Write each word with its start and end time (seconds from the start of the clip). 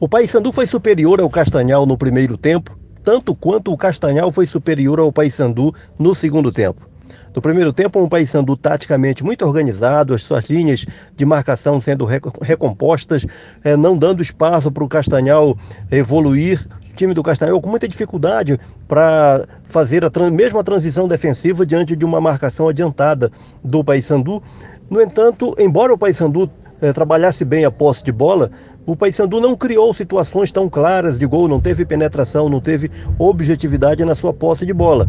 O 0.00 0.08
Paysandu 0.08 0.50
foi 0.50 0.66
superior 0.66 1.20
ao 1.20 1.30
Castanhal 1.30 1.86
no 1.86 1.96
primeiro 1.96 2.36
tempo, 2.36 2.76
tanto 3.04 3.32
quanto 3.32 3.72
o 3.72 3.76
Castanhal 3.76 4.32
foi 4.32 4.44
superior 4.44 4.98
ao 4.98 5.12
Paysandu 5.12 5.72
no 5.96 6.16
segundo 6.16 6.50
tempo. 6.50 6.88
No 7.34 7.40
primeiro 7.40 7.72
tempo, 7.72 8.00
um 8.00 8.08
Paysandu 8.08 8.56
taticamente 8.56 9.22
muito 9.22 9.46
organizado, 9.46 10.12
as 10.12 10.22
suas 10.22 10.50
linhas 10.50 10.84
de 11.16 11.24
marcação 11.24 11.80
sendo 11.80 12.04
recompostas, 12.04 13.24
eh, 13.62 13.76
não 13.76 13.96
dando 13.96 14.20
espaço 14.20 14.70
para 14.70 14.82
o 14.82 14.88
Castanhal 14.88 15.56
evoluir. 15.92 16.66
O 16.90 16.96
time 16.96 17.14
do 17.14 17.22
Castanhal 17.22 17.60
com 17.60 17.70
muita 17.70 17.86
dificuldade 17.86 18.58
para 18.88 19.46
fazer 19.64 20.04
a 20.04 20.10
mesmo 20.30 20.58
a 20.58 20.64
transição 20.64 21.06
defensiva 21.06 21.64
diante 21.64 21.94
de 21.94 22.04
uma 22.04 22.20
marcação 22.20 22.68
adiantada 22.68 23.30
do 23.62 23.82
Paysandu. 23.84 24.42
No 24.90 25.00
entanto, 25.00 25.54
embora 25.58 25.92
o 25.92 25.98
Paysandu 25.98 26.50
eh, 26.84 26.92
trabalhasse 26.92 27.44
bem 27.44 27.64
a 27.64 27.70
posse 27.70 28.04
de 28.04 28.12
bola, 28.12 28.50
o 28.84 28.94
Paysandu 28.94 29.40
não 29.40 29.56
criou 29.56 29.94
situações 29.94 30.52
tão 30.52 30.68
claras 30.68 31.18
de 31.18 31.26
gol, 31.26 31.48
não 31.48 31.58
teve 31.58 31.86
penetração, 31.86 32.48
não 32.50 32.60
teve 32.60 32.90
objetividade 33.18 34.04
na 34.04 34.14
sua 34.14 34.34
posse 34.34 34.66
de 34.66 34.74
bola. 34.74 35.08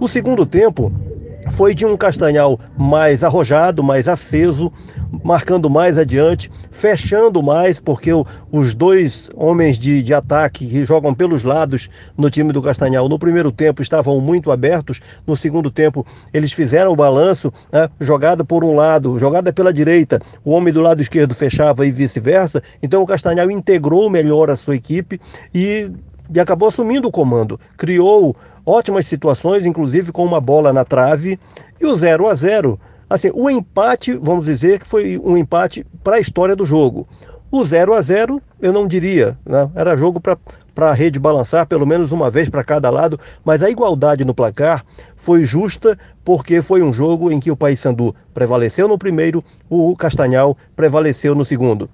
O 0.00 0.08
segundo 0.08 0.46
tempo, 0.46 0.90
foi 1.52 1.74
de 1.74 1.84
um 1.84 1.96
Castanhal 1.96 2.58
mais 2.76 3.22
arrojado, 3.22 3.82
mais 3.82 4.08
aceso, 4.08 4.72
marcando 5.22 5.68
mais 5.68 5.98
adiante, 5.98 6.50
fechando 6.70 7.42
mais, 7.42 7.78
porque 7.78 8.12
o, 8.12 8.26
os 8.50 8.74
dois 8.74 9.28
homens 9.36 9.78
de, 9.78 10.02
de 10.02 10.14
ataque 10.14 10.66
que 10.66 10.84
jogam 10.84 11.14
pelos 11.14 11.44
lados 11.44 11.90
no 12.16 12.30
time 12.30 12.52
do 12.52 12.62
Castanhal 12.62 13.08
no 13.08 13.18
primeiro 13.18 13.52
tempo 13.52 13.82
estavam 13.82 14.20
muito 14.20 14.50
abertos, 14.50 15.00
no 15.26 15.36
segundo 15.36 15.70
tempo 15.70 16.06
eles 16.32 16.52
fizeram 16.52 16.92
o 16.92 16.96
balanço, 16.96 17.52
né, 17.70 17.88
jogada 18.00 18.44
por 18.44 18.64
um 18.64 18.74
lado, 18.74 19.18
jogada 19.18 19.52
pela 19.52 19.72
direita, 19.72 20.20
o 20.44 20.50
homem 20.52 20.72
do 20.72 20.80
lado 20.80 21.02
esquerdo 21.02 21.34
fechava 21.34 21.86
e 21.86 21.92
vice-versa, 21.92 22.62
então 22.82 23.02
o 23.02 23.06
Castanhal 23.06 23.50
integrou 23.50 24.08
melhor 24.08 24.50
a 24.50 24.56
sua 24.56 24.74
equipe 24.74 25.20
e 25.54 25.90
e 26.32 26.40
acabou 26.40 26.68
assumindo 26.68 27.08
o 27.08 27.12
comando. 27.12 27.58
Criou 27.76 28.36
ótimas 28.64 29.06
situações, 29.06 29.64
inclusive 29.64 30.12
com 30.12 30.24
uma 30.24 30.40
bola 30.40 30.72
na 30.72 30.84
trave, 30.84 31.38
e 31.80 31.86
o 31.86 31.96
0 31.96 32.28
a 32.28 32.34
0 32.34 32.78
assim, 33.08 33.30
o 33.34 33.50
empate, 33.50 34.14
vamos 34.14 34.46
dizer 34.46 34.78
que 34.78 34.86
foi 34.86 35.20
um 35.22 35.36
empate 35.36 35.84
para 36.02 36.16
a 36.16 36.20
história 36.20 36.56
do 36.56 36.64
jogo. 36.64 37.06
O 37.50 37.62
0 37.64 37.92
a 37.92 38.00
0 38.00 38.40
eu 38.60 38.72
não 38.72 38.86
diria, 38.86 39.36
né? 39.44 39.68
era 39.74 39.94
jogo 39.94 40.18
para 40.18 40.38
a 40.88 40.94
rede 40.94 41.18
balançar 41.18 41.66
pelo 41.66 41.86
menos 41.86 42.10
uma 42.10 42.30
vez 42.30 42.48
para 42.48 42.64
cada 42.64 42.88
lado, 42.88 43.20
mas 43.44 43.62
a 43.62 43.68
igualdade 43.68 44.24
no 44.24 44.32
placar 44.32 44.82
foi 45.16 45.44
justa 45.44 45.98
porque 46.24 46.62
foi 46.62 46.82
um 46.82 46.90
jogo 46.90 47.30
em 47.30 47.38
que 47.38 47.50
o 47.50 47.56
Paysandu 47.56 48.14
prevaleceu 48.32 48.88
no 48.88 48.96
primeiro, 48.96 49.44
o 49.68 49.94
Castanhal 49.94 50.56
prevaleceu 50.74 51.34
no 51.34 51.44
segundo. 51.44 51.90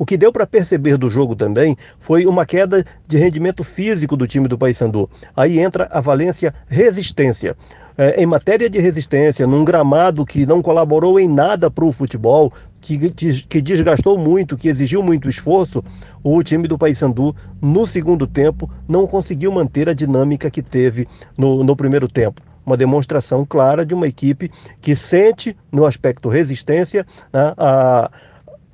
O 0.00 0.06
que 0.06 0.16
deu 0.16 0.32
para 0.32 0.46
perceber 0.46 0.96
do 0.96 1.10
jogo 1.10 1.36
também 1.36 1.76
foi 1.98 2.24
uma 2.24 2.46
queda 2.46 2.82
de 3.06 3.18
rendimento 3.18 3.62
físico 3.62 4.16
do 4.16 4.26
time 4.26 4.48
do 4.48 4.56
Paysandu. 4.56 5.10
Aí 5.36 5.60
entra 5.60 5.86
a 5.90 6.00
valência 6.00 6.54
resistência. 6.68 7.54
É, 7.98 8.22
em 8.22 8.24
matéria 8.24 8.70
de 8.70 8.78
resistência, 8.78 9.46
num 9.46 9.62
gramado 9.62 10.24
que 10.24 10.46
não 10.46 10.62
colaborou 10.62 11.20
em 11.20 11.28
nada 11.28 11.70
para 11.70 11.84
o 11.84 11.92
futebol, 11.92 12.50
que, 12.80 13.10
que 13.10 13.60
desgastou 13.60 14.16
muito, 14.16 14.56
que 14.56 14.68
exigiu 14.68 15.02
muito 15.02 15.28
esforço, 15.28 15.84
o 16.24 16.42
time 16.42 16.66
do 16.66 16.78
Paysandu, 16.78 17.36
no 17.60 17.86
segundo 17.86 18.26
tempo, 18.26 18.70
não 18.88 19.06
conseguiu 19.06 19.52
manter 19.52 19.86
a 19.86 19.92
dinâmica 19.92 20.50
que 20.50 20.62
teve 20.62 21.06
no, 21.36 21.62
no 21.62 21.76
primeiro 21.76 22.08
tempo 22.08 22.40
uma 22.64 22.76
demonstração 22.76 23.44
clara 23.44 23.84
de 23.84 23.94
uma 23.94 24.06
equipe 24.06 24.50
que 24.80 24.94
sente 24.94 25.56
no 25.72 25.84
aspecto 25.84 26.28
resistência 26.28 27.06
né, 27.32 27.52
a, 27.56 28.10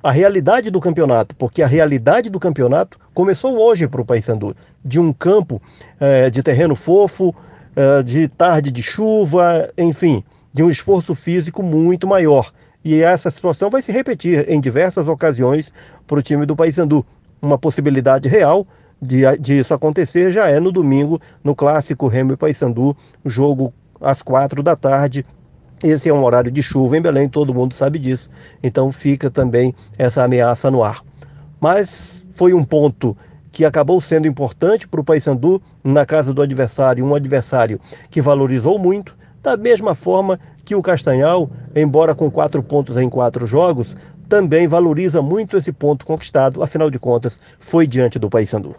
a 0.07 0.11
realidade 0.11 0.71
do 0.71 0.79
campeonato, 0.79 1.35
porque 1.35 1.61
a 1.61 1.67
realidade 1.67 2.29
do 2.29 2.39
campeonato 2.39 2.97
começou 3.13 3.57
hoje 3.59 3.89
para 3.89 3.99
o 3.99 4.05
Paysandu, 4.05 4.55
de 4.81 5.01
um 5.01 5.11
campo 5.11 5.61
é, 5.99 6.29
de 6.29 6.41
terreno 6.41 6.75
fofo, 6.77 7.35
é, 7.75 8.01
de 8.01 8.29
tarde 8.29 8.71
de 8.71 8.81
chuva, 8.81 9.69
enfim, 9.77 10.23
de 10.53 10.63
um 10.63 10.69
esforço 10.69 11.13
físico 11.13 11.61
muito 11.61 12.07
maior. 12.07 12.53
E 12.85 13.01
essa 13.01 13.29
situação 13.29 13.69
vai 13.69 13.81
se 13.81 13.91
repetir 13.91 14.49
em 14.49 14.61
diversas 14.61 15.09
ocasiões 15.09 15.73
para 16.07 16.19
o 16.19 16.21
time 16.21 16.45
do 16.45 16.55
Paysandu. 16.55 17.05
Uma 17.41 17.57
possibilidade 17.57 18.29
real 18.29 18.65
de, 19.01 19.23
de 19.37 19.59
isso 19.59 19.73
acontecer 19.73 20.31
já 20.31 20.47
é 20.47 20.57
no 20.57 20.71
domingo, 20.71 21.19
no 21.43 21.53
clássico 21.53 22.07
Remo 22.07 22.31
e 22.31 22.37
Paysandu, 22.37 22.95
jogo 23.25 23.73
às 23.99 24.21
quatro 24.21 24.63
da 24.63 24.77
tarde, 24.77 25.25
esse 25.83 26.09
é 26.09 26.13
um 26.13 26.23
horário 26.23 26.51
de 26.51 26.61
chuva 26.63 26.97
em 26.97 27.01
Belém, 27.01 27.29
todo 27.29 27.53
mundo 27.53 27.73
sabe 27.73 27.99
disso. 27.99 28.29
Então 28.63 28.91
fica 28.91 29.29
também 29.29 29.73
essa 29.97 30.23
ameaça 30.23 30.71
no 30.71 30.83
ar. 30.83 31.01
Mas 31.59 32.25
foi 32.35 32.53
um 32.53 32.63
ponto 32.63 33.15
que 33.51 33.65
acabou 33.65 33.99
sendo 33.99 34.27
importante 34.27 34.87
para 34.87 35.01
o 35.01 35.03
Paysandu 35.03 35.61
na 35.83 36.05
casa 36.05 36.33
do 36.33 36.41
adversário, 36.41 37.05
um 37.05 37.15
adversário 37.15 37.79
que 38.09 38.21
valorizou 38.21 38.77
muito, 38.77 39.17
da 39.41 39.57
mesma 39.57 39.95
forma 39.95 40.39
que 40.65 40.75
o 40.75 40.81
Castanhal, 40.81 41.49
embora 41.75 42.13
com 42.13 42.29
quatro 42.29 42.61
pontos 42.61 42.97
em 42.97 43.09
quatro 43.09 43.47
jogos, 43.47 43.95
também 44.27 44.67
valoriza 44.67 45.21
muito 45.21 45.57
esse 45.57 45.71
ponto 45.71 46.05
conquistado, 46.05 46.61
afinal 46.61 46.91
de 46.91 46.99
contas, 46.99 47.39
foi 47.57 47.87
diante 47.87 48.19
do 48.19 48.29
Paysandu. 48.29 48.75